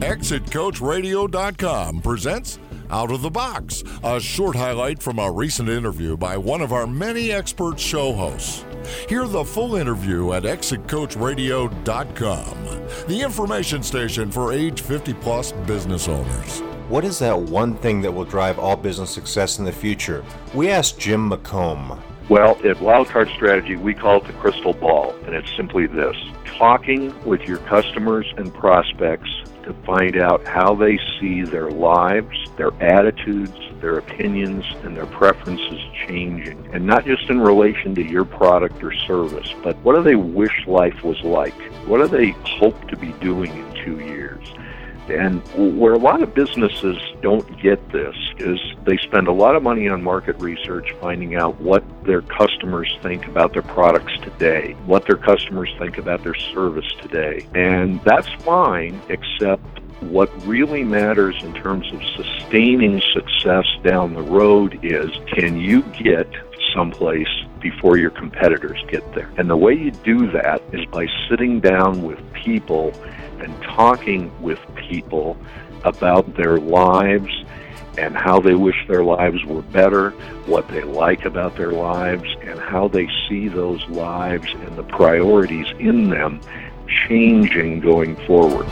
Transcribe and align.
ExitCoachRadio.com 0.00 2.00
presents 2.00 2.58
Out 2.88 3.10
of 3.10 3.20
the 3.20 3.28
Box, 3.28 3.84
a 4.02 4.18
short 4.18 4.56
highlight 4.56 5.02
from 5.02 5.18
a 5.18 5.30
recent 5.30 5.68
interview 5.68 6.16
by 6.16 6.38
one 6.38 6.62
of 6.62 6.72
our 6.72 6.86
many 6.86 7.30
expert 7.30 7.78
show 7.78 8.14
hosts. 8.14 8.64
Hear 9.10 9.26
the 9.26 9.44
full 9.44 9.76
interview 9.76 10.32
at 10.32 10.44
ExitCoachRadio.com, 10.44 13.08
the 13.08 13.20
information 13.20 13.82
station 13.82 14.30
for 14.30 14.54
age 14.54 14.80
50 14.80 15.12
plus 15.14 15.52
business 15.52 16.08
owners. 16.08 16.60
What 16.88 17.04
is 17.04 17.18
that 17.18 17.38
one 17.38 17.74
thing 17.74 18.00
that 18.00 18.12
will 18.12 18.24
drive 18.24 18.58
all 18.58 18.76
business 18.76 19.10
success 19.10 19.58
in 19.58 19.66
the 19.66 19.72
future? 19.72 20.24
We 20.54 20.70
asked 20.70 20.98
Jim 20.98 21.28
McComb. 21.28 22.00
Well, 22.30 22.52
at 22.64 22.76
Wildcard 22.76 23.34
Strategy, 23.34 23.76
we 23.76 23.92
call 23.92 24.22
it 24.22 24.26
the 24.26 24.32
crystal 24.32 24.72
ball, 24.72 25.14
and 25.26 25.34
it's 25.34 25.54
simply 25.56 25.86
this 25.86 26.16
talking 26.60 27.10
with 27.24 27.40
your 27.44 27.56
customers 27.56 28.26
and 28.36 28.52
prospects 28.52 29.30
to 29.62 29.72
find 29.86 30.18
out 30.18 30.46
how 30.46 30.74
they 30.74 30.98
see 31.18 31.42
their 31.42 31.70
lives, 31.70 32.36
their 32.58 32.70
attitudes, 32.82 33.58
their 33.80 33.96
opinions, 33.96 34.66
and 34.82 34.94
their 34.94 35.06
preferences 35.06 35.80
changing. 36.06 36.68
And 36.74 36.84
not 36.84 37.06
just 37.06 37.30
in 37.30 37.40
relation 37.40 37.94
to 37.94 38.02
your 38.02 38.26
product 38.26 38.84
or 38.84 38.92
service, 38.92 39.54
but 39.62 39.74
what 39.78 39.96
do 39.96 40.02
they 40.02 40.16
wish 40.16 40.66
life 40.66 41.02
was 41.02 41.18
like? 41.22 41.58
What 41.86 41.96
do 41.96 42.08
they 42.08 42.32
hope 42.58 42.88
to 42.88 42.96
be 42.96 43.12
doing 43.22 43.50
in 43.50 43.74
two 43.82 43.98
years? 44.00 44.19
And 45.10 45.42
where 45.78 45.92
a 45.92 45.98
lot 45.98 46.22
of 46.22 46.34
businesses 46.34 46.96
don't 47.20 47.60
get 47.60 47.92
this 47.92 48.14
is 48.38 48.58
they 48.84 48.96
spend 48.98 49.28
a 49.28 49.32
lot 49.32 49.56
of 49.56 49.62
money 49.62 49.88
on 49.88 50.02
market 50.02 50.40
research 50.40 50.92
finding 51.00 51.36
out 51.36 51.60
what 51.60 51.84
their 52.04 52.22
customers 52.22 52.96
think 53.02 53.26
about 53.26 53.52
their 53.52 53.62
products 53.62 54.12
today, 54.22 54.76
what 54.86 55.06
their 55.06 55.16
customers 55.16 55.74
think 55.78 55.98
about 55.98 56.22
their 56.22 56.34
service 56.34 56.90
today. 57.02 57.46
And 57.54 58.00
that's 58.04 58.32
fine, 58.42 59.00
except 59.08 59.80
what 60.00 60.30
really 60.46 60.82
matters 60.82 61.36
in 61.42 61.52
terms 61.54 61.92
of 61.92 62.00
sustaining 62.16 63.02
success 63.12 63.66
down 63.84 64.14
the 64.14 64.22
road 64.22 64.78
is 64.82 65.10
can 65.34 65.58
you 65.58 65.82
get 65.82 66.26
someplace 66.74 67.28
before 67.60 67.96
your 67.96 68.10
competitors 68.10 68.82
get 68.88 69.14
there? 69.14 69.30
And 69.36 69.48
the 69.48 69.56
way 69.56 69.74
you 69.74 69.90
do 69.90 70.30
that 70.32 70.62
is 70.72 70.84
by 70.86 71.06
sitting 71.28 71.60
down 71.60 72.02
with 72.02 72.18
people 72.32 72.92
and 73.40 73.54
talking 73.62 74.30
with 74.42 74.58
people 74.74 75.36
about 75.84 76.36
their 76.36 76.58
lives 76.58 77.32
and 77.98 78.16
how 78.16 78.40
they 78.40 78.54
wish 78.54 78.76
their 78.88 79.04
lives 79.04 79.44
were 79.44 79.62
better, 79.62 80.10
what 80.46 80.68
they 80.68 80.82
like 80.82 81.24
about 81.24 81.56
their 81.56 81.72
lives, 81.72 82.28
and 82.42 82.58
how 82.58 82.88
they 82.88 83.08
see 83.28 83.48
those 83.48 83.86
lives 83.88 84.46
and 84.54 84.76
the 84.76 84.82
priorities 84.84 85.66
in 85.78 86.08
them 86.10 86.40
changing 87.08 87.80
going 87.80 88.16
forward. 88.26 88.66